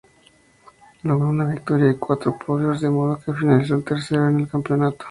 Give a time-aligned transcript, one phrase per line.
[1.03, 4.97] Logró una victoria y cuatro podios, de modo que finalizó tercero en el campeonato.